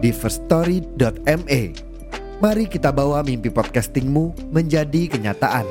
[0.00, 1.62] di firststory.me.
[2.40, 5.68] Mari kita bawa mimpi podcastingmu menjadi kenyataan.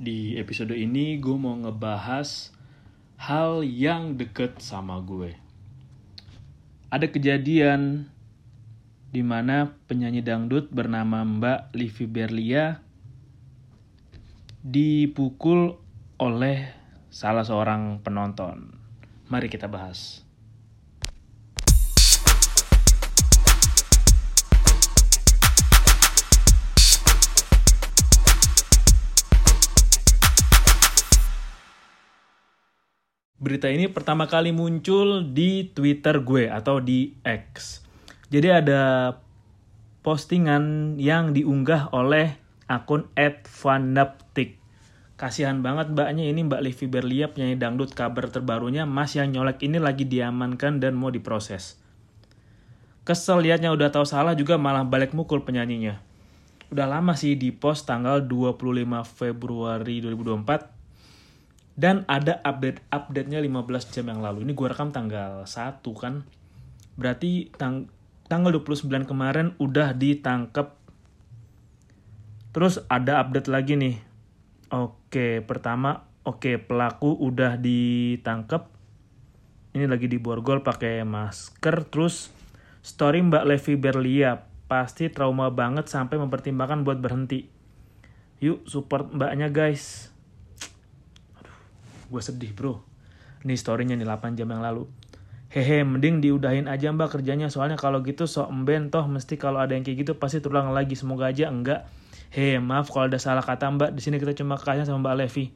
[0.00, 2.48] Di episode ini gue mau ngebahas
[3.20, 5.36] hal yang deket sama gue.
[6.88, 8.08] Ada kejadian
[9.12, 12.80] di mana penyanyi dangdut bernama Mbak Livi Berlia
[14.64, 15.76] dipukul
[16.16, 16.72] oleh
[17.12, 18.79] salah seorang penonton.
[19.30, 20.26] Mari kita bahas.
[33.38, 37.80] Berita ini pertama kali muncul di Twitter gue atau di X.
[38.34, 39.14] Jadi ada
[40.02, 42.34] postingan yang diunggah oleh
[42.66, 43.06] akun
[43.46, 44.59] @vanaptik.
[45.20, 49.76] Kasihan banget mbaknya ini Mbak Livi Berlia penyanyi dangdut kabar terbarunya Mas yang nyolek ini
[49.76, 51.76] lagi diamankan dan mau diproses.
[53.04, 56.00] Kesel liatnya udah tahu salah juga malah balik mukul penyanyinya.
[56.72, 58.56] Udah lama sih di post tanggal 25
[59.04, 64.48] Februari 2024 dan ada update-update-nya 15 jam yang lalu.
[64.48, 66.24] Ini gue rekam tanggal 1 kan.
[66.96, 67.92] Berarti tang
[68.24, 70.80] tanggal 29 kemarin udah ditangkep.
[72.56, 74.09] Terus ada update lagi nih.
[74.70, 78.62] Oke, pertama, oke pelaku udah ditangkep.
[79.74, 81.90] Ini lagi di borgol pakai masker.
[81.90, 82.30] Terus
[82.82, 84.38] story Mbak Levi Berlia
[84.70, 87.50] pasti trauma banget sampai mempertimbangkan buat berhenti.
[88.40, 90.10] Yuk support mbaknya guys
[92.10, 92.82] gue sedih bro
[93.46, 94.90] ini storynya nih 8 jam yang lalu
[95.50, 99.78] hehe mending diudahin aja mbak kerjanya soalnya kalau gitu sok emben toh mesti kalau ada
[99.78, 101.86] yang kayak gitu pasti terulang lagi semoga aja enggak
[102.30, 103.90] hehe maaf kalau ada salah kata mbak.
[103.94, 105.50] Di sini kita cuma kasihan sama mbak Levi.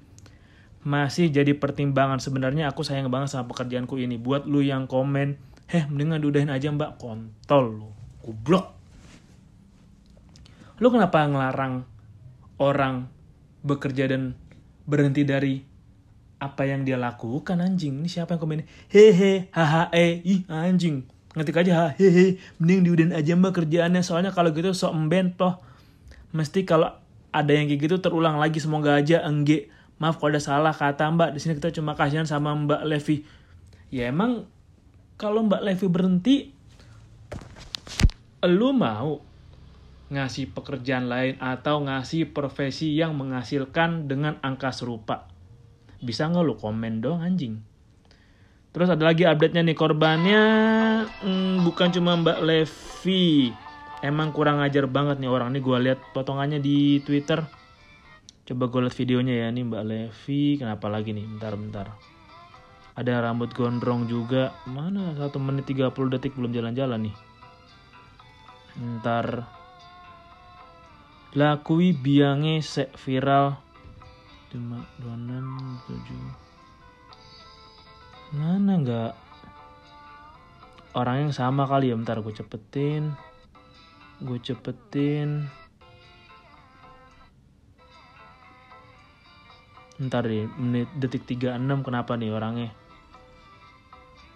[0.84, 4.20] Masih jadi pertimbangan sebenarnya aku sayang banget sama pekerjaanku ini.
[4.20, 5.40] Buat lu yang komen
[5.70, 7.00] heh mendingan diudahin aja mbak.
[7.00, 7.90] Kontol lu.
[8.20, 8.74] Goblok
[10.82, 11.86] lu kenapa ngelarang
[12.58, 13.06] orang
[13.62, 14.34] bekerja dan
[14.90, 15.62] berhenti dari
[16.42, 18.02] apa yang dia lakukan anjing?
[18.02, 21.06] Ini siapa yang komen hehe haha eh ih anjing.
[21.38, 24.02] Ngetik aja hehe mending diudahin aja mbak kerjaannya.
[24.02, 25.62] Soalnya kalau gitu sok emben toh
[26.34, 26.90] mesti kalau
[27.30, 29.70] ada yang kayak gitu terulang lagi semoga aja enggak
[30.02, 31.34] maaf kalau ada salah kata mbak.
[31.34, 33.22] Di sini kita cuma kasihan sama mbak Levi.
[33.94, 34.50] Ya emang
[35.14, 36.36] kalau mbak Levi berhenti
[38.44, 39.24] lu mau
[40.12, 45.30] ngasih pekerjaan lain atau ngasih profesi yang menghasilkan dengan angka serupa?
[46.02, 47.62] Bisa nggak lu komen dong anjing?
[48.74, 50.42] Terus ada lagi update-nya nih korbannya
[51.22, 53.54] hmm, bukan cuma Mbak Levi
[54.04, 55.56] emang kurang ajar banget nih orang.
[55.56, 57.40] Nih gue lihat potongannya di Twitter.
[58.44, 59.48] Coba gue lihat videonya ya.
[59.48, 61.24] Nih Mbak Levi kenapa lagi nih?
[61.24, 61.86] Bentar bentar.
[62.94, 64.52] Ada rambut gondrong juga.
[64.68, 65.16] Mana?
[65.16, 67.16] Satu menit 30 detik belum jalan-jalan nih.
[69.00, 69.48] Ntar
[71.32, 73.56] lakui biange se viral.
[74.52, 76.44] Cuma 26 7
[78.34, 79.12] mana nggak?
[80.98, 81.94] Orang yang sama kali ya.
[81.94, 83.14] Bentar gue cepetin
[84.22, 85.48] gue cepetin.
[89.98, 92.70] Ntar deh menit detik 36 kenapa nih orangnya?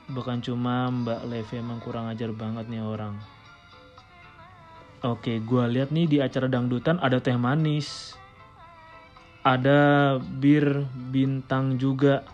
[0.08, 3.18] Bukan cuma Mbak Levi emang kurang ajar banget nih orang.
[5.04, 8.18] Oke, gue lihat nih di acara dangdutan ada teh manis.
[9.46, 12.26] Ada bir bintang juga.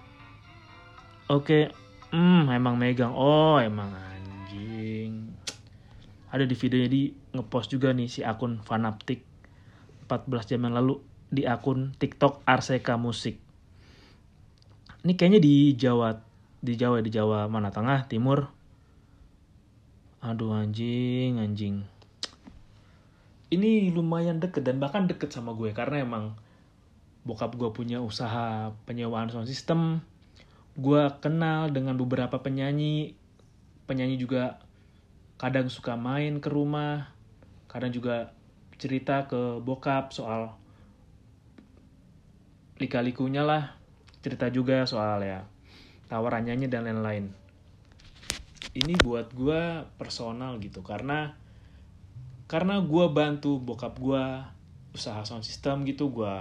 [1.29, 1.73] Oke
[2.15, 3.11] hmm emang megang.
[3.11, 3.91] Oh emang
[6.35, 9.23] ada di videonya di ngepost juga nih si akun fanaptik.
[10.11, 10.99] 14 jam yang lalu
[11.31, 13.39] di akun TikTok Arseka Musik.
[15.07, 16.19] Ini kayaknya di Jawa
[16.59, 17.71] di Jawa di Jawa mana?
[17.71, 18.51] Tengah timur?
[20.27, 21.87] Aduh anjing anjing.
[23.55, 26.35] Ini lumayan deket dan bahkan deket sama gue karena emang
[27.23, 30.03] bokap gue punya usaha penyewaan sound system.
[30.75, 33.15] Gue kenal dengan beberapa penyanyi.
[33.87, 34.64] Penyanyi juga
[35.45, 37.13] kadang suka main ke rumah
[37.69, 38.33] kadang juga
[38.81, 40.57] cerita ke bokap soal
[42.81, 43.77] lika-likunya lah
[44.25, 45.45] cerita juga soal ya
[46.09, 47.29] tawarannya dan lain-lain.
[48.73, 51.37] Ini buat gue personal gitu karena
[52.49, 54.25] karena gue bantu bokap gue
[54.97, 56.37] usaha sound system gitu gue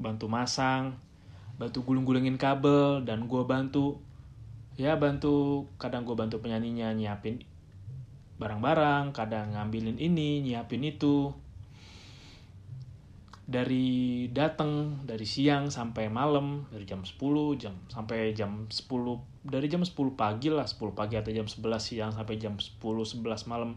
[0.00, 0.96] bantu masang
[1.60, 4.00] bantu gulung-gulungin kabel dan gue bantu
[4.80, 7.44] ya bantu kadang gue bantu penyanyinya nyiapin
[8.40, 11.28] barang-barang kadang ngambilin ini nyiapin itu.
[13.50, 17.18] Dari datang dari siang sampai malam dari jam 10
[17.58, 18.86] jam sampai jam 10
[19.42, 23.50] dari jam 10 pagi lah 10 pagi atau jam 11 siang sampai jam 10 11
[23.50, 23.74] malam.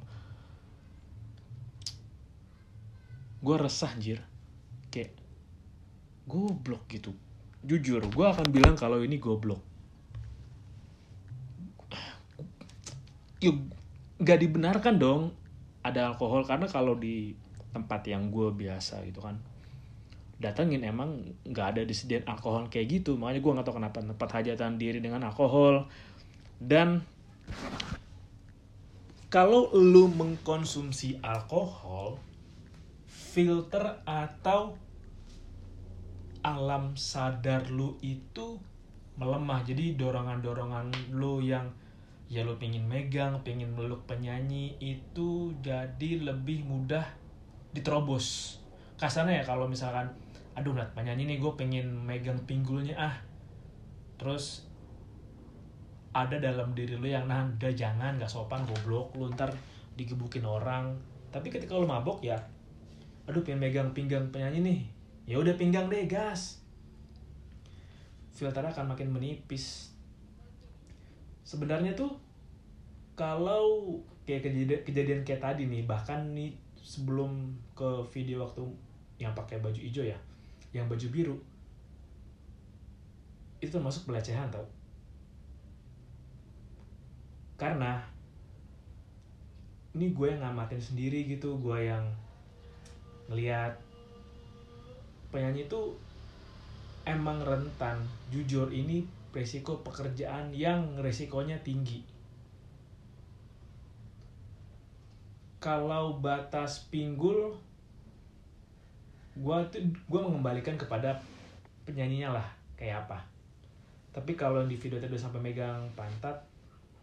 [3.41, 4.21] Gue resah anjir.
[4.93, 5.17] Kayak
[6.29, 7.11] goblok gitu.
[7.65, 9.59] Jujur gue akan bilang kalau ini goblok.
[13.41, 13.82] Yuk
[14.21, 15.33] nggak dibenarkan dong
[15.81, 17.33] ada alkohol karena kalau di
[17.73, 19.41] tempat yang gue biasa gitu kan
[20.43, 23.15] datengin emang nggak ada disediain alkohol kayak gitu.
[23.15, 25.87] Makanya gue nggak tahu kenapa tempat hajatan diri dengan alkohol.
[26.59, 26.99] Dan
[29.31, 32.19] kalau lu mengkonsumsi alkohol
[33.07, 34.75] filter atau
[36.43, 38.59] alam sadar lu itu
[39.15, 39.63] melemah.
[39.63, 41.71] Jadi dorongan-dorongan lu yang
[42.33, 47.05] ya lu pengen megang pengen meluk penyanyi itu jadi lebih mudah
[47.77, 48.57] diterobos.
[48.97, 50.09] Kasarnya ya kalau misalkan
[50.57, 53.15] aduh nat penyanyi nih gue pengen megang pinggulnya ah.
[54.17, 54.65] Terus
[56.09, 59.53] ada dalam diri lu yang nah udah jangan gak sopan goblok lu ntar
[59.93, 60.97] digebukin orang.
[61.29, 62.41] Tapi ketika lu mabok ya
[63.29, 64.79] aduh pengen megang pinggang penyanyi nih.
[65.29, 66.65] Ya udah pinggang deh gas.
[68.33, 69.92] Filternya akan makin menipis
[71.43, 72.11] sebenarnya tuh
[73.13, 78.63] kalau kayak kejadian, kejadian kayak tadi nih bahkan nih sebelum ke video waktu
[79.21, 80.17] yang pakai baju hijau ya
[80.73, 81.37] yang baju biru
[83.63, 84.67] itu termasuk pelecehan tau.
[87.55, 88.03] Karena
[89.95, 92.03] ini gue yang ngamatin sendiri gitu gue yang
[93.31, 93.71] ngeliat
[95.31, 95.95] penyanyi itu
[97.07, 98.03] emang rentan.
[98.35, 102.05] Jujur ini resiko pekerjaan yang resikonya tinggi.
[105.57, 107.57] Kalau batas pinggul
[109.33, 111.17] gue tuh gue mengembalikan kepada
[111.89, 112.47] penyanyinya lah
[112.77, 113.25] kayak apa.
[114.13, 116.37] Tapi kalau di video tadi sampai megang pantat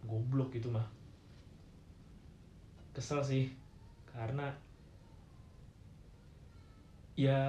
[0.07, 0.87] goblok gitu mah.
[2.95, 3.51] Kesel sih
[4.15, 4.47] karena
[7.19, 7.43] ya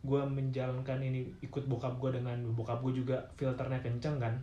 [0.00, 4.34] gue menjalankan ini ikut bokap gue dengan bokap gue juga filternya kenceng kan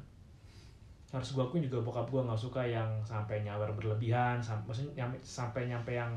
[1.09, 5.65] harus gue akuin juga bokap gue nggak suka yang sampai nyawer berlebihan sampai maksudnya sampai
[5.71, 6.13] nyampe yang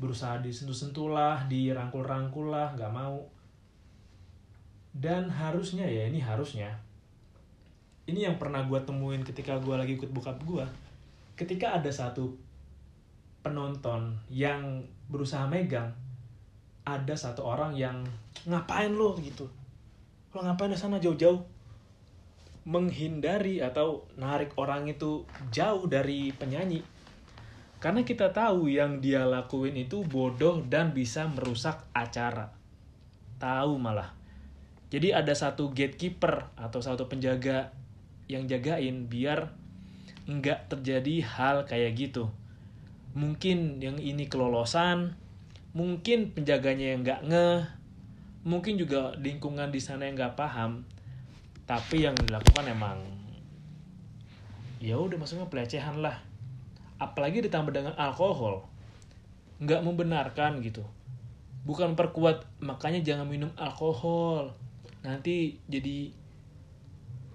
[0.00, 3.20] berusaha disentuh-sentuh lah, dirangkul-rangkul lah, nggak mau.
[4.96, 6.72] Dan harusnya ya, ini harusnya.
[8.08, 10.64] Ini yang pernah gue temuin ketika gue lagi ikut bokap gue.
[11.36, 12.32] Ketika ada satu
[13.44, 14.82] penonton yang
[15.12, 15.92] berusaha megang,
[16.88, 18.00] ada satu orang yang
[18.48, 19.48] ngapain lo gitu.
[20.32, 21.42] Lo ngapain di sana jauh-jauh?
[22.64, 27.00] Menghindari atau narik orang itu jauh dari penyanyi
[27.80, 32.52] karena kita tahu yang dia lakuin itu bodoh dan bisa merusak acara.
[33.40, 34.12] Tahu malah.
[34.92, 37.72] Jadi ada satu gatekeeper atau satu penjaga
[38.28, 39.56] yang jagain biar
[40.28, 42.28] nggak terjadi hal kayak gitu.
[43.16, 45.16] Mungkin yang ini kelolosan,
[45.72, 47.60] mungkin penjaganya yang nggak ngeh,
[48.44, 50.84] mungkin juga lingkungan di sana yang nggak paham.
[51.68, 52.98] Tapi yang dilakukan emang
[54.80, 56.18] ya udah maksudnya pelecehan lah.
[56.96, 58.64] Apalagi ditambah dengan alkohol.
[59.60, 60.82] Nggak membenarkan gitu.
[61.68, 64.56] Bukan perkuat makanya jangan minum alkohol.
[65.04, 66.12] Nanti jadi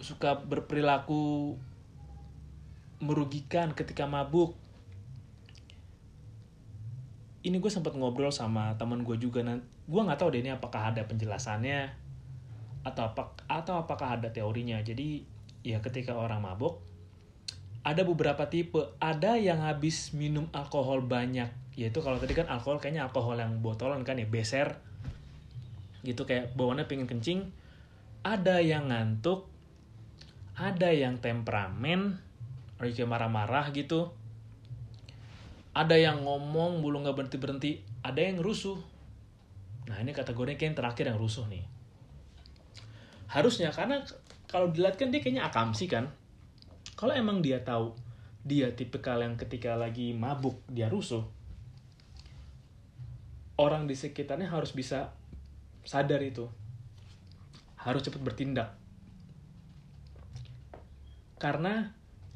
[0.01, 1.55] suka berperilaku
[2.99, 4.57] merugikan ketika mabuk
[7.45, 9.45] ini gue sempat ngobrol sama teman gue juga
[9.85, 11.93] gue nggak tahu deh ini apakah ada penjelasannya
[12.81, 15.21] atau apa atau apakah ada teorinya jadi
[15.61, 16.81] ya ketika orang mabuk
[17.85, 18.81] ada beberapa tipe.
[18.97, 21.77] Ada yang habis minum alkohol banyak.
[21.77, 24.81] Yaitu kalau tadi kan alkohol kayaknya alkohol yang botolan kan ya, beser.
[26.01, 27.53] Gitu kayak bawaannya pengen kencing.
[28.25, 29.45] Ada yang ngantuk.
[30.57, 32.17] Ada yang temperamen.
[32.81, 34.17] Kayak marah-marah gitu.
[35.75, 37.83] Ada yang ngomong bulu nggak berhenti-berhenti.
[38.01, 38.79] Ada yang rusuh.
[39.91, 41.67] Nah ini kategorinya kayak yang terakhir yang rusuh nih.
[43.27, 43.99] Harusnya karena
[44.55, 46.07] kalau dilihat kan dia kayaknya akamsi kan
[46.95, 47.91] kalau emang dia tahu
[48.45, 51.27] dia tipikal yang ketika lagi mabuk dia rusuh
[53.59, 55.11] orang di sekitarnya harus bisa
[55.83, 56.47] sadar itu
[57.75, 58.69] harus cepat bertindak
[61.35, 61.91] karena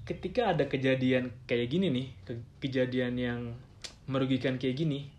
[0.09, 3.39] ketika ada kejadian kayak gini nih ke- kejadian yang
[4.09, 5.13] merugikan kayak gini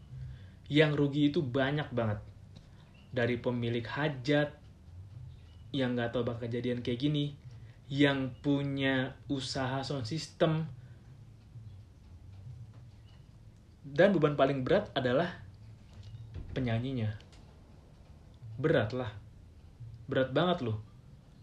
[0.67, 2.19] yang rugi itu banyak banget.
[3.15, 4.51] Dari pemilik hajat
[5.71, 7.39] yang nggak tahu bakal kejadian kayak gini
[7.87, 10.67] yang punya usaha sound system.
[13.87, 15.39] Dan beban paling berat adalah
[16.55, 17.15] penyanyinya.
[18.59, 19.11] Berat lah.
[20.11, 20.90] Berat banget loh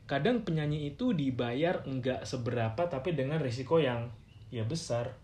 [0.08, 4.08] kadang penyanyi itu dibayar nggak seberapa tapi dengan risiko yang
[4.48, 5.20] ya besar.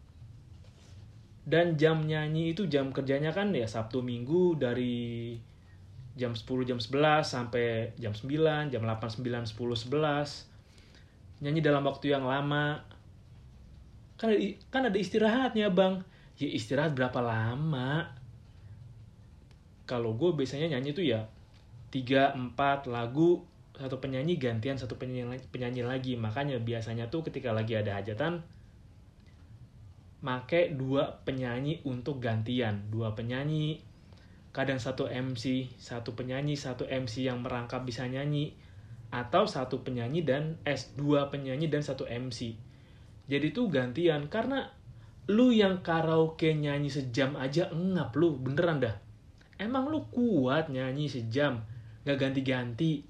[1.44, 5.36] Dan jam nyanyi itu jam kerjanya kan ya Sabtu Minggu dari
[6.16, 12.16] jam 10 jam 11 sampai jam 9 jam 8 9 10 11 nyanyi dalam waktu
[12.16, 12.84] yang lama.
[14.16, 14.40] Kan ada,
[14.72, 16.04] kan ada istirahatnya bang.
[16.40, 18.08] Ya istirahat berapa lama?
[19.84, 21.28] Kalau gue biasanya nyanyi tuh ya
[21.92, 26.14] 3 4 lagu satu penyanyi gantian satu penyanyi penyanyi lagi.
[26.16, 28.46] Makanya biasanya tuh ketika lagi ada hajatan
[30.24, 32.88] make dua penyanyi untuk gantian.
[32.94, 33.82] Dua penyanyi
[34.54, 38.54] kadang satu MC satu penyanyi satu MC yang merangkap bisa nyanyi
[39.10, 42.54] atau satu penyanyi dan S dua penyanyi dan satu MC
[43.24, 44.68] jadi tuh gantian karena
[45.32, 48.96] lu yang karaoke nyanyi sejam aja ngap lu beneran dah.
[49.56, 51.64] Emang lu kuat nyanyi sejam
[52.04, 53.08] gak ganti-ganti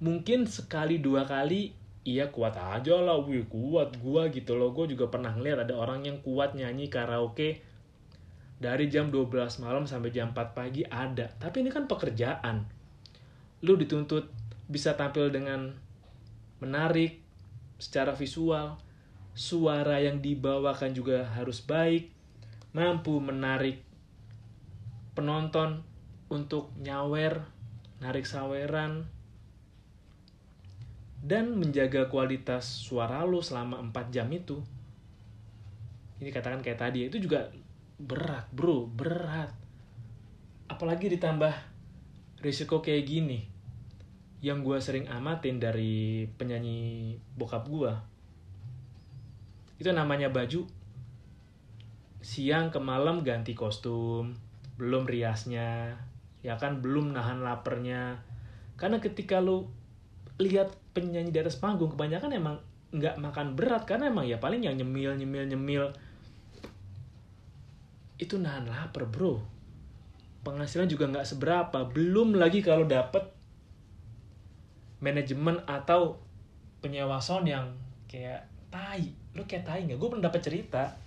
[0.00, 1.76] mungkin sekali dua kali
[2.08, 4.72] iya kuat aja lah wih kuat gua gitu loh.
[4.72, 7.60] Gue juga pernah ngeliat ada orang yang kuat nyanyi karaoke
[8.60, 9.32] dari jam 12
[9.64, 11.28] malam sampai jam 4 pagi ada.
[11.40, 12.64] Tapi ini kan pekerjaan.
[13.64, 14.28] Lu dituntut
[14.68, 15.72] bisa tampil dengan
[16.60, 17.20] menarik
[17.80, 18.76] secara visual.
[19.32, 22.12] Suara yang dibawakan juga harus baik.
[22.76, 23.82] Mampu menarik
[25.16, 25.82] penonton
[26.30, 27.42] untuk nyawer
[27.98, 29.10] narik saweran
[31.20, 34.60] dan menjaga kualitas suara lo selama 4 jam itu.
[36.20, 37.48] Ini katakan kayak tadi itu juga
[38.00, 39.52] berat bro berat.
[40.68, 41.52] Apalagi ditambah
[42.40, 43.40] risiko kayak gini.
[44.40, 47.92] Yang gue sering amatin dari penyanyi bokap gue
[49.80, 50.68] itu namanya baju.
[52.20, 54.36] Siang ke malam ganti kostum
[54.80, 55.92] belum riasnya
[56.40, 58.16] ya kan belum nahan lapernya
[58.80, 59.68] karena ketika lu
[60.40, 62.56] lihat penyanyi di atas panggung kebanyakan emang
[62.90, 65.84] nggak makan berat karena emang ya paling yang nyemil nyemil nyemil.
[68.18, 69.38] Itu nahan lapar bro.
[70.42, 73.22] Penghasilan juga nggak seberapa belum lagi kalau dapet
[75.00, 76.18] manajemen atau
[76.82, 77.70] penyewa sound yang
[78.10, 79.14] kayak tai.
[79.38, 79.96] Lu kayak tai nggak?
[79.96, 80.98] Gue pernah dapet cerita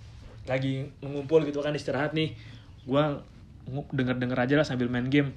[0.48, 2.32] lagi ngumpul gitu kan istirahat nih.
[2.88, 3.04] Gue
[3.68, 5.36] denger denger aja lah sambil main game.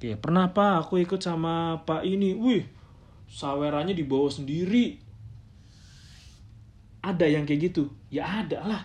[0.00, 2.34] Oke, pernah pak aku ikut sama pak ini.
[2.34, 2.81] Wih
[3.32, 5.00] sawerannya dibawa sendiri.
[7.00, 7.88] Ada yang kayak gitu?
[8.12, 8.82] Ya ada lah.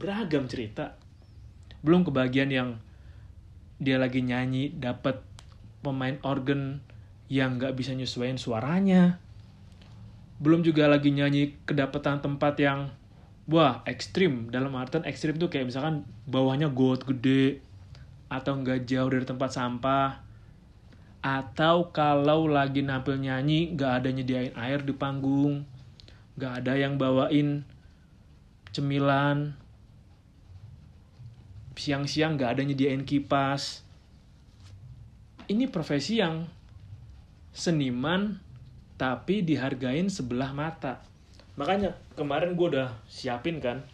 [0.00, 0.96] Beragam cerita.
[1.84, 2.80] Belum kebagian yang
[3.76, 5.20] dia lagi nyanyi dapat
[5.84, 6.80] pemain organ
[7.28, 9.20] yang nggak bisa nyesuaiin suaranya.
[10.40, 12.90] Belum juga lagi nyanyi kedapatan tempat yang
[13.46, 14.48] wah ekstrim.
[14.48, 17.60] Dalam artian ekstrim tuh kayak misalkan bawahnya got gede
[18.32, 20.29] atau nggak jauh dari tempat sampah
[21.20, 25.68] atau kalau lagi nampil nyanyi nggak ada nyediain air di panggung.
[26.40, 27.64] Nggak ada yang bawain
[28.72, 29.52] cemilan.
[31.76, 33.84] Siang-siang nggak ada nyediain kipas.
[35.48, 36.44] Ini profesi yang
[37.52, 38.36] seniman
[39.00, 41.00] tapi dihargain sebelah mata.
[41.56, 43.84] Makanya kemarin gue udah siapin kan.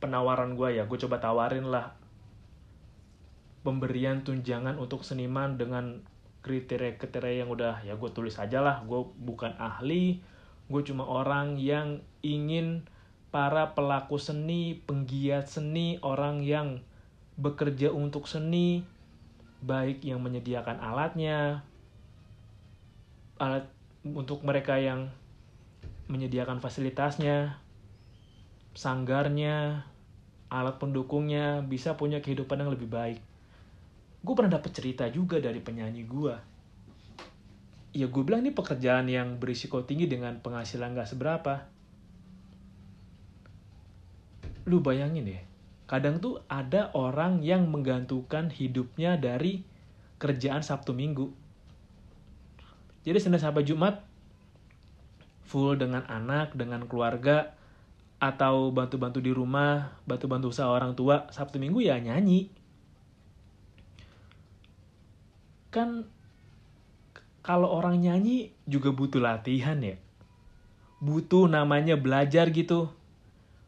[0.00, 2.01] Penawaran gue ya gue coba tawarin lah
[3.62, 6.02] pemberian tunjangan untuk seniman dengan
[6.42, 10.18] kriteria-kriteria yang udah ya gue tulis aja lah gue bukan ahli
[10.66, 12.82] gue cuma orang yang ingin
[13.30, 16.82] para pelaku seni penggiat seni orang yang
[17.38, 18.82] bekerja untuk seni
[19.62, 21.62] baik yang menyediakan alatnya
[23.38, 23.70] alat
[24.02, 25.14] untuk mereka yang
[26.10, 27.62] menyediakan fasilitasnya
[28.74, 29.86] sanggarnya
[30.50, 33.22] alat pendukungnya bisa punya kehidupan yang lebih baik
[34.22, 36.34] gue pernah dapet cerita juga dari penyanyi gue
[37.92, 41.68] ya gue bilang ini pekerjaan yang berisiko tinggi dengan penghasilan gak seberapa.
[44.64, 45.42] Lu bayangin deh
[45.84, 49.60] kadang tuh ada orang yang menggantungkan hidupnya dari
[50.16, 51.28] kerjaan Sabtu Minggu.
[53.04, 54.00] Jadi Senin sampai Jumat
[55.44, 57.52] full dengan anak, dengan keluarga,
[58.16, 62.48] atau bantu-bantu di rumah, bantu-bantu usaha orang tua, Sabtu Minggu ya nyanyi.
[65.72, 66.06] Kan
[67.40, 69.98] kalau orang nyanyi juga butuh latihan ya.
[71.02, 72.86] butuh namanya belajar gitu.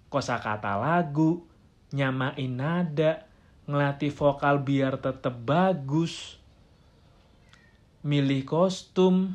[0.06, 1.42] Kosakata lagu,
[1.90, 3.26] nyamain nada,
[3.66, 6.38] ngelatih vokal biar tetap bagus.
[8.06, 9.34] Milih kostum.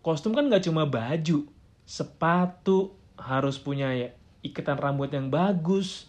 [0.00, 1.44] Kostum kan gak cuma baju,
[1.84, 4.08] sepatu, harus punya ya
[4.40, 6.08] ikatan rambut yang bagus.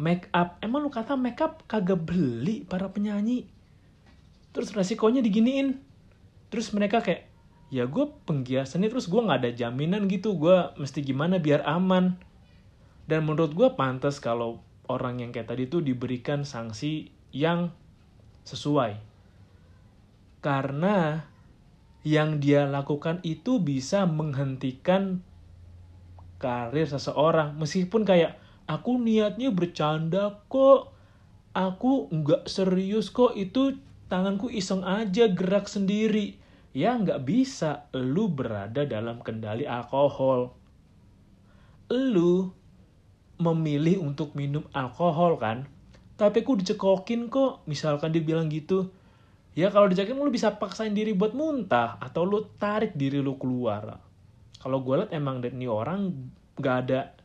[0.00, 3.44] Make up, emang lu kata make up kagak beli para penyanyi?
[4.50, 5.78] Terus resikonya diginiin.
[6.50, 7.30] Terus mereka kayak,
[7.70, 12.18] ya gue penggiat seni terus gue nggak ada jaminan gitu gue mesti gimana biar aman.
[13.06, 17.70] Dan menurut gue pantas kalau orang yang kayak tadi tuh diberikan sanksi yang
[18.42, 18.98] sesuai.
[20.42, 21.26] Karena
[22.02, 25.22] yang dia lakukan itu bisa menghentikan
[26.40, 27.54] karir seseorang.
[27.60, 30.90] Meskipun kayak aku niatnya bercanda kok
[31.52, 33.76] aku nggak serius kok itu
[34.10, 36.36] tanganku iseng aja gerak sendiri
[36.74, 40.54] ya nggak bisa lu berada dalam kendali alkohol.
[41.90, 42.50] Lu
[43.40, 45.66] memilih untuk minum alkohol kan,
[46.14, 48.92] tapi aku dicekokin kok, misalkan dia bilang gitu.
[49.58, 53.98] Ya kalau dicekokin lu bisa paksain diri buat muntah, atau lu tarik diri lu keluar.
[54.60, 56.12] Kalau gue liat emang ini orang
[56.60, 57.16] nggak ada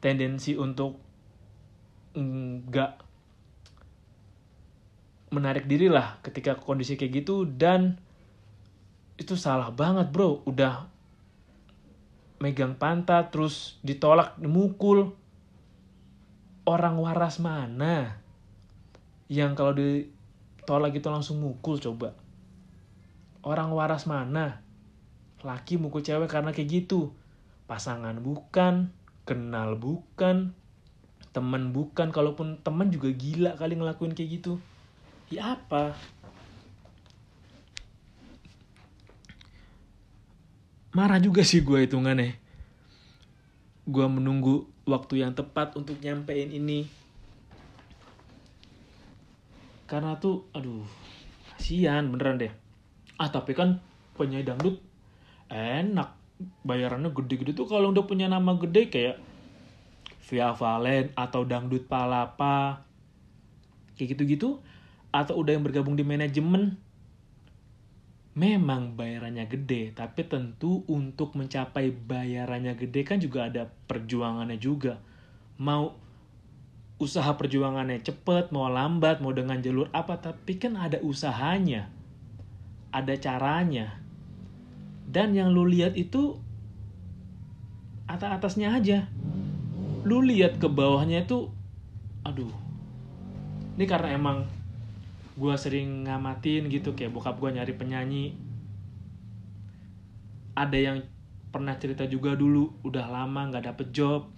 [0.00, 0.98] tendensi untuk
[2.16, 3.07] nggak
[5.28, 8.00] menarik diri lah ketika kondisi kayak gitu dan
[9.18, 10.40] itu salah banget bro.
[10.46, 10.88] Udah
[12.38, 15.12] megang pantat terus ditolak mukul.
[16.68, 18.20] Orang waras mana
[19.32, 22.12] yang kalau ditolak itu langsung mukul coba?
[23.40, 24.60] Orang waras mana?
[25.40, 27.16] Laki mukul cewek karena kayak gitu.
[27.64, 28.92] Pasangan bukan
[29.24, 30.52] kenal bukan
[31.32, 32.12] temen bukan.
[32.12, 34.60] Kalaupun temen juga gila kali ngelakuin kayak gitu
[35.28, 35.92] ya apa?
[40.96, 42.34] Marah juga sih gue hitungannya.
[43.84, 46.88] Gue menunggu waktu yang tepat untuk nyampein ini.
[49.88, 50.84] Karena tuh aduh
[51.54, 52.52] kasihan beneran deh.
[53.20, 53.80] Ah tapi kan
[54.16, 54.76] penyanyi dangdut
[55.52, 56.16] enak.
[56.64, 59.16] Bayarannya gede-gede tuh kalau udah punya nama gede kayak
[60.28, 62.84] Via Valen atau Dangdut Palapa.
[63.96, 64.60] Kayak gitu-gitu
[65.08, 66.76] atau udah yang bergabung di manajemen
[68.38, 75.02] memang bayarannya gede, tapi tentu untuk mencapai bayarannya gede kan juga ada perjuangannya juga.
[75.58, 75.98] Mau
[77.02, 81.90] usaha perjuangannya cepet, mau lambat, mau dengan jalur apa, tapi kan ada usahanya.
[82.94, 83.98] Ada caranya.
[85.10, 86.38] Dan yang lu lihat itu
[88.06, 88.98] atas-atasnya aja.
[90.06, 91.50] Lu lihat ke bawahnya itu,
[92.22, 92.54] aduh.
[93.74, 94.46] Ini karena emang
[95.38, 98.34] gue sering ngamatin gitu kayak bokap gue nyari penyanyi.
[100.58, 100.98] Ada yang
[101.54, 104.28] pernah cerita juga dulu udah lama nggak dapet job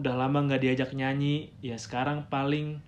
[0.00, 1.52] udah lama nggak diajak nyanyi.
[1.60, 2.80] Ya sekarang paling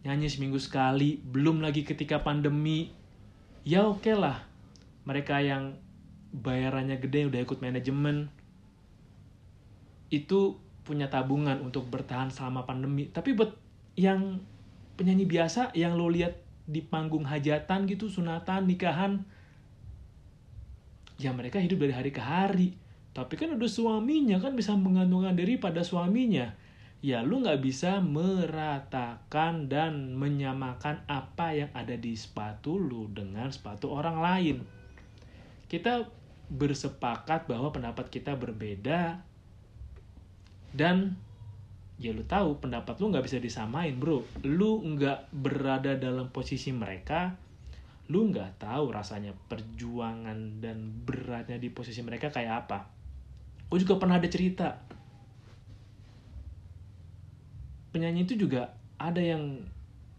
[0.00, 2.88] nyanyi seminggu sekali belum lagi ketika pandemi.
[3.68, 4.48] Ya oke okay lah
[5.04, 5.76] mereka yang
[6.32, 8.32] bayarannya gede udah ikut manajemen.
[10.08, 10.56] Itu
[10.88, 13.12] punya tabungan untuk bertahan selama pandemi.
[13.12, 13.52] Tapi buat
[14.00, 14.40] yang
[14.94, 19.20] penyanyi biasa yang lo lihat di panggung hajatan gitu, sunatan, nikahan,
[21.20, 22.68] ya mereka hidup dari hari ke hari.
[23.14, 26.50] Tapi kan ada suaminya kan bisa mengandungkan diri pada suaminya.
[27.04, 33.92] Ya lu nggak bisa meratakan dan menyamakan apa yang ada di sepatu lu dengan sepatu
[33.92, 34.56] orang lain.
[35.68, 36.08] Kita
[36.48, 39.20] bersepakat bahwa pendapat kita berbeda
[40.74, 41.14] dan
[41.94, 44.22] ya lu tahu pendapat lu nggak bisa disamain bro.
[44.46, 47.36] Lu nggak berada dalam posisi mereka
[48.04, 52.84] lu nggak tahu rasanya perjuangan dan beratnya di posisi mereka kayak apa.
[53.72, 54.76] Gue juga pernah ada cerita.
[57.96, 59.64] Penyanyi itu juga ada yang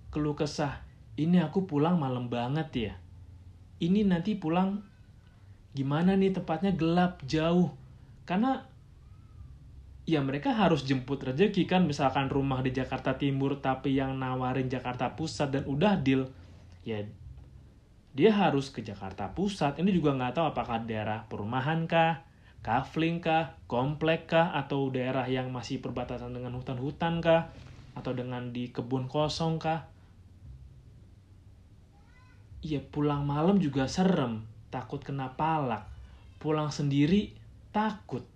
[0.10, 0.82] keluh kesah
[1.16, 2.94] ini aku pulang malam banget ya.
[3.80, 4.82] Ini nanti pulang
[5.76, 7.70] gimana nih tempatnya gelap jauh.
[8.26, 8.66] Karena
[10.06, 11.90] ya mereka harus jemput rezeki kan.
[11.90, 16.30] Misalkan rumah di Jakarta Timur tapi yang nawarin Jakarta Pusat dan udah deal
[16.86, 17.02] ya
[18.16, 19.82] dia harus ke Jakarta Pusat.
[19.82, 22.24] Ini juga nggak tahu apakah daerah perumahan kah
[22.62, 27.54] kafling kah komplek kah atau daerah yang masih perbatasan dengan hutan-hutan kah
[27.94, 29.90] atau dengan di kebun kosong kah.
[32.66, 35.86] Ya pulang malam juga serem takut kena palak.
[36.42, 37.38] Pulang sendiri
[37.70, 38.35] takut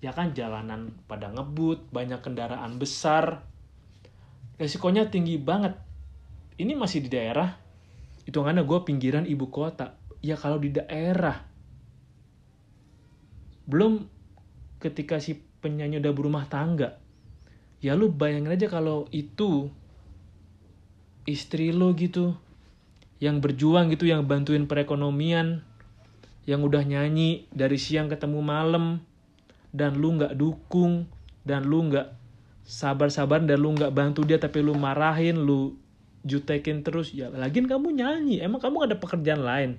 [0.00, 3.44] ya kan jalanan pada ngebut, banyak kendaraan besar,
[4.56, 5.76] resikonya tinggi banget.
[6.60, 7.56] Ini masih di daerah,
[8.28, 9.96] hitungannya gue pinggiran ibu kota.
[10.20, 11.40] Ya kalau di daerah,
[13.70, 14.04] belum
[14.80, 16.98] ketika si penyanyi udah berumah tangga
[17.80, 19.72] ya lu bayangin aja kalau itu
[21.24, 22.36] istri lo gitu
[23.20, 25.64] yang berjuang gitu yang bantuin perekonomian
[26.48, 29.04] yang udah nyanyi dari siang ketemu malam
[29.70, 31.06] dan lu nggak dukung
[31.46, 32.10] dan lu nggak
[32.66, 35.74] sabar-sabar dan lu nggak bantu dia tapi lu marahin lu
[36.20, 38.44] jutekin terus ya lagian kamu nyanyi.
[38.44, 39.70] Emang kamu gak ada pekerjaan lain.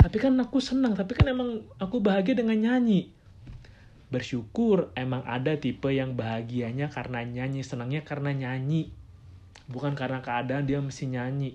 [0.00, 3.12] Tapi kan aku senang tapi kan emang aku bahagia dengan nyanyi.
[4.10, 8.90] Bersyukur emang ada tipe yang bahagianya karena nyanyi senangnya karena nyanyi.
[9.70, 11.54] Bukan karena keadaan dia mesti nyanyi.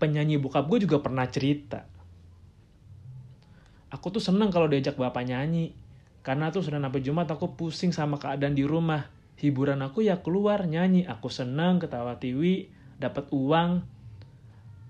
[0.00, 1.97] Penyanyi bokap gue juga pernah cerita
[3.88, 5.72] aku tuh seneng kalau diajak bapak nyanyi.
[6.22, 9.08] Karena tuh sudah sampai Jumat aku pusing sama keadaan di rumah.
[9.38, 11.08] Hiburan aku ya keluar nyanyi.
[11.08, 12.68] Aku seneng ketawa tiwi
[13.00, 13.86] dapat uang.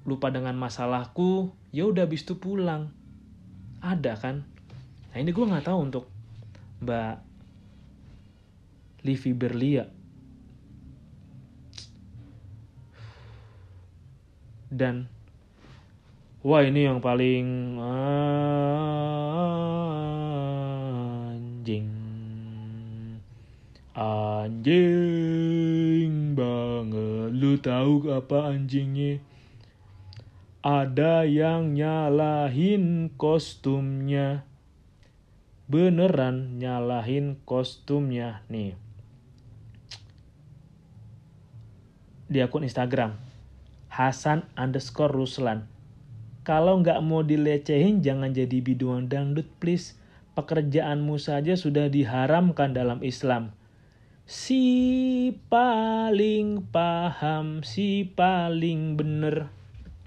[0.08, 2.90] Lupa dengan masalahku ya udah habis itu pulang.
[3.78, 4.42] Ada kan?
[5.12, 6.04] Nah ini gue nggak tahu untuk
[6.82, 7.22] mbak
[9.06, 9.86] Livi Berlia.
[14.68, 15.08] Dan
[16.46, 17.78] wah ini yang paling
[21.68, 21.90] anjing.
[23.98, 25.34] Anjing
[26.38, 27.34] banget.
[27.34, 29.18] Lu tahu apa anjingnya?
[30.62, 34.46] Ada yang nyalahin kostumnya.
[35.68, 38.78] Beneran nyalahin kostumnya nih.
[42.28, 43.16] Di akun Instagram
[43.88, 45.77] Hasan underscore Ruslan.
[46.48, 50.00] Kalau nggak mau dilecehin jangan jadi biduan dangdut please.
[50.32, 53.52] Pekerjaanmu saja sudah diharamkan dalam Islam.
[54.24, 59.52] Si paling paham, si paling bener.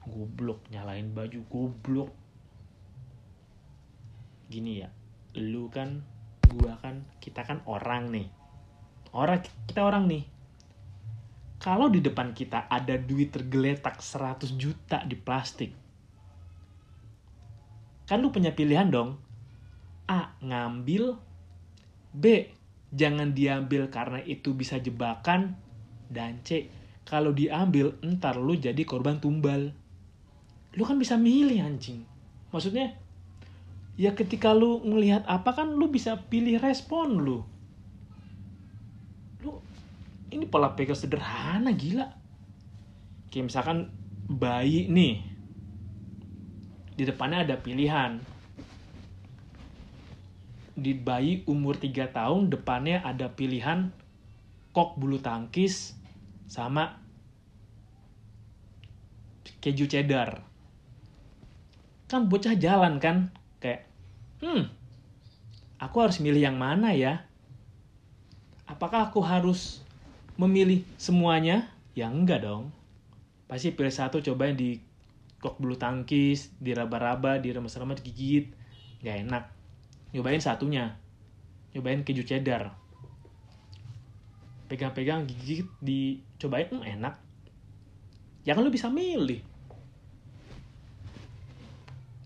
[0.02, 2.10] Goblok, nyalain baju goblok.
[4.50, 4.90] Gini ya,
[5.38, 6.02] lu kan,
[6.50, 8.28] gua kan, kita kan orang nih.
[9.14, 10.26] Orang, kita orang nih
[11.62, 15.70] kalau di depan kita ada duit tergeletak 100 juta di plastik,
[18.12, 19.16] kan lu punya pilihan dong.
[20.12, 20.36] A.
[20.44, 21.16] Ngambil.
[22.12, 22.52] B.
[22.92, 25.56] Jangan diambil karena itu bisa jebakan.
[26.12, 26.68] Dan C.
[27.08, 29.72] Kalau diambil, ntar lu jadi korban tumbal.
[30.76, 32.04] Lu kan bisa milih anjing.
[32.52, 33.00] Maksudnya,
[33.96, 37.48] ya ketika lu melihat apa kan lu bisa pilih respon lu
[40.32, 42.08] ini pola pikir sederhana gila
[43.30, 43.92] kayak misalkan
[44.32, 45.20] bayi nih
[47.02, 48.22] di depannya ada pilihan
[50.78, 53.90] di bayi umur 3 tahun depannya ada pilihan
[54.70, 55.98] kok bulu tangkis
[56.46, 57.02] sama
[59.66, 60.46] keju cheddar
[62.06, 63.90] kan bocah jalan kan kayak
[64.46, 64.70] hmm
[65.82, 67.26] aku harus milih yang mana ya
[68.70, 69.82] apakah aku harus
[70.40, 71.70] memilih semuanya?
[71.92, 72.72] Ya enggak dong.
[73.46, 74.91] Pasti pilih satu cobain di
[75.42, 78.54] kok bulu tangkis, di raba-raba, di remes-remes gigit.
[79.02, 79.44] Gak enak.
[80.14, 80.96] Nyobain satunya.
[81.74, 82.72] Nyobain keju cheddar.
[84.70, 87.18] Pegang-pegang gigit, dicobain, hmm, enak.
[88.46, 89.42] Ya kan lu bisa milih.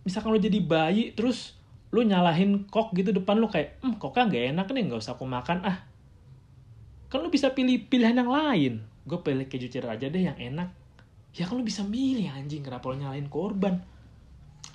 [0.05, 1.57] Misalkan lu jadi bayi, terus
[1.89, 5.25] lu nyalahin kok gitu depan lu kayak, hmm koknya gak enak nih, gak usah aku
[5.25, 5.95] makan, ah
[7.15, 8.73] kan lu bisa pilih pilihan yang lain
[9.07, 10.75] gue pilih keju cheddar aja deh yang enak
[11.35, 13.83] ya kan lu bisa milih anjing kenapa lu nyalain korban?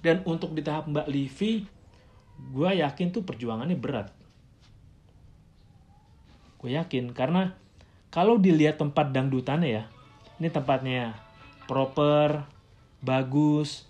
[0.05, 1.65] Dan untuk di tahap Mbak Livi
[2.41, 4.13] gue yakin tuh perjuangannya berat.
[6.61, 7.57] Gue yakin karena
[8.13, 9.85] kalau dilihat tempat dangdutannya ya
[10.41, 11.17] ini tempatnya
[11.69, 12.45] proper
[13.01, 13.89] bagus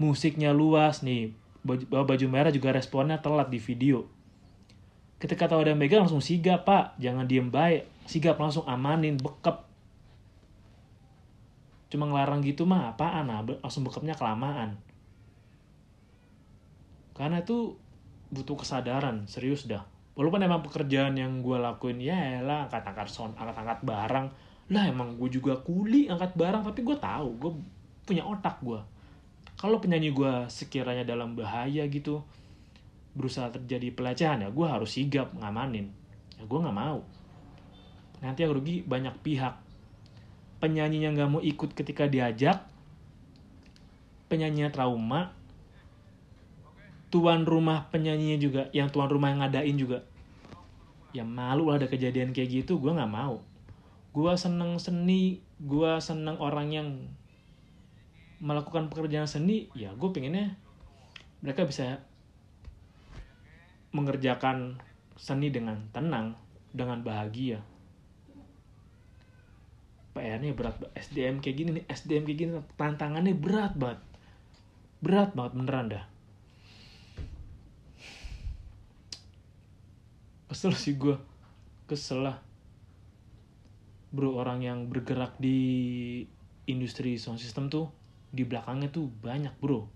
[0.00, 1.32] musiknya luas nih.
[1.62, 4.10] Baju, baju merah juga responnya telat di video.
[5.22, 6.98] Ketika tahu ada megang langsung sigap pak.
[6.98, 7.86] Jangan diem baik.
[8.10, 9.62] Sigap langsung amanin bekep
[11.92, 13.28] cuma ngelarang gitu mah apaan?
[13.28, 14.80] Nah langsung bekepnya kelamaan.
[17.12, 17.76] Karena itu
[18.32, 19.84] butuh kesadaran serius dah.
[20.16, 24.26] Walaupun emang pekerjaan yang gue lakuin ya lah angkat-angkat sound angkat-angkat barang.
[24.72, 27.52] Lah emang gue juga kuli angkat barang tapi gue tahu gue
[28.08, 28.80] punya otak gue
[29.62, 32.18] kalau penyanyi gue sekiranya dalam bahaya gitu
[33.14, 35.86] berusaha terjadi pelecehan ya gue harus sigap ngamanin.
[36.34, 37.06] Ya gue nggak mau.
[38.26, 39.54] Nanti yang rugi banyak pihak
[40.62, 42.62] penyanyinya nggak mau ikut ketika diajak
[44.30, 45.34] penyanyinya trauma
[47.10, 50.06] tuan rumah penyanyinya juga yang tuan rumah yang ngadain juga.
[51.12, 53.44] Ya malu lah ada kejadian kayak gitu gue nggak mau.
[54.16, 56.88] Gue seneng seni gue seneng orang yang
[58.40, 60.58] melakukan pekerjaan seni ya gue pengennya
[61.44, 62.02] mereka bisa
[63.94, 64.82] mengerjakan
[65.14, 66.34] seni dengan tenang
[66.74, 67.62] dengan bahagia
[70.12, 70.76] PR-nya berat.
[70.92, 74.00] SDM kayak gini nih SDM kayak gini tantangannya berat banget.
[75.00, 76.04] Berat banget beneran dah.
[80.52, 81.16] Kesel sih gue
[81.88, 82.36] kesel lah.
[84.12, 85.58] Bro orang yang bergerak di
[86.68, 87.88] industri sound system tuh
[88.28, 89.88] di belakangnya tuh banyak bro.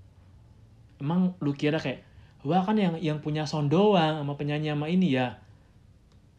[0.96, 2.00] Emang lu kira kayak
[2.40, 5.36] wah kan yang yang punya sound doang sama penyanyi sama ini ya.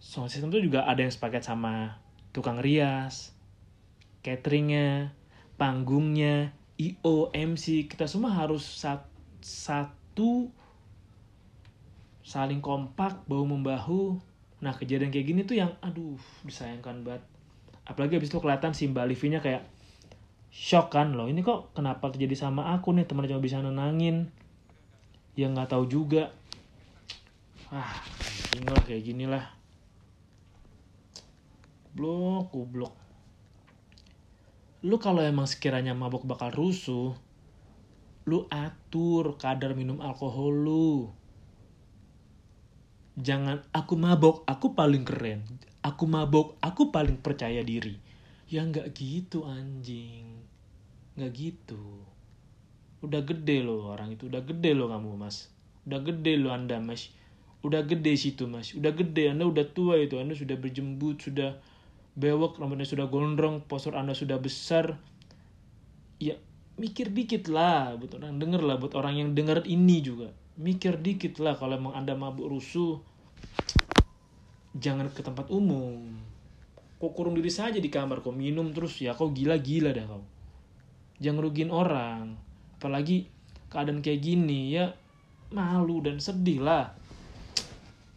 [0.01, 2.01] Sound system tuh juga ada yang sepaket sama
[2.33, 3.36] tukang rias
[4.27, 5.15] cateringnya
[5.55, 9.07] panggungnya io mc kita semua harus sat,
[9.39, 10.51] satu
[12.27, 14.19] saling kompak bahu membahu.
[14.59, 17.23] Nah kejadian kayak gini tuh yang aduh disayangkan banget.
[17.87, 19.63] Apalagi abis itu kelihatan si Mbak Livi-nya kayak
[20.51, 23.07] shock kan loh ini kok kenapa terjadi sama aku nih?
[23.07, 24.27] Teman cuma bisa nenangin.
[25.39, 26.35] Yang nggak tahu juga.
[27.71, 28.03] Ah
[28.65, 29.45] lah kayak gini lah
[31.93, 33.06] blok goblok
[34.87, 37.11] lu kalau emang sekiranya mabok bakal rusuh
[38.27, 41.07] lu atur kadar minum alkohol lu.
[43.15, 45.47] Jangan aku mabok aku paling keren.
[45.79, 47.95] Aku mabok aku paling percaya diri.
[48.51, 50.43] Ya nggak gitu anjing.
[51.15, 52.03] Nggak gitu.
[52.99, 54.27] Udah gede loh orang itu.
[54.27, 55.47] Udah gede loh kamu mas.
[55.87, 57.15] Udah gede loh anda mas.
[57.63, 58.75] Udah gede situ mas.
[58.75, 60.19] Udah gede anda udah tua itu.
[60.19, 61.55] Anda sudah berjembut sudah
[62.17, 64.97] bewok rambutnya sudah gondrong postur anda sudah besar.
[66.17, 66.33] Ya
[66.81, 70.33] mikir dikit lah buat orang denger lah buat orang yang denger ini juga.
[70.57, 72.97] Mikir dikit lah kalau emang anda mabuk rusuh.
[74.73, 76.17] Jangan ke tempat umum.
[76.97, 78.97] Kok kurung diri saja di kamar kok minum terus?
[78.97, 80.25] Ya kau gila-gila dah kau.
[81.21, 82.33] Jangan rugiin orang.
[82.81, 83.29] Apalagi
[83.69, 84.97] keadaan kayak gini ya
[85.53, 86.97] malu dan sedih lah.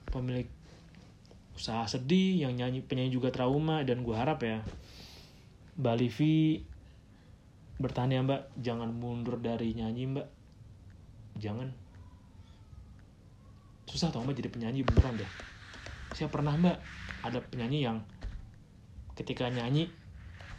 [0.08, 0.48] Pemilik
[1.60, 4.64] usaha sedih yang nyanyi penyanyi juga trauma dan gue harap ya
[5.80, 6.60] Mbak Livi
[7.80, 8.52] bertahan ya mbak.
[8.60, 10.28] Jangan mundur dari nyanyi mbak.
[11.40, 11.72] Jangan.
[13.88, 15.30] Susah tau mbak jadi penyanyi beneran deh.
[16.12, 16.76] Saya pernah mbak
[17.24, 18.04] ada penyanyi yang
[19.16, 19.88] ketika nyanyi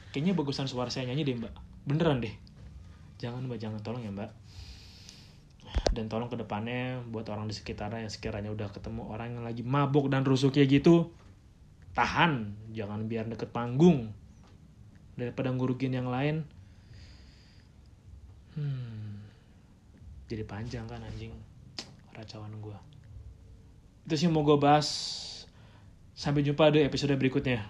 [0.09, 1.53] kayaknya bagusan suara saya nyanyi deh mbak.
[1.85, 2.33] Beneran deh.
[3.21, 3.77] Jangan mbak jangan.
[3.85, 4.40] Tolong ya mbak
[5.91, 9.63] dan tolong ke depannya buat orang di sekitarnya yang sekiranya udah ketemu orang yang lagi
[9.63, 11.11] mabuk dan rusuh kayak gitu
[11.91, 12.55] tahan.
[12.71, 14.11] Jangan biar deket panggung.
[15.19, 16.47] Daripada ngurugin yang lain.
[18.55, 19.23] Hmm,
[20.27, 21.31] jadi panjang kan anjing
[22.11, 22.91] racauan gue
[24.05, 24.89] itu sih mau gue bahas.
[26.11, 27.65] Sampai jumpa di episode berikutnya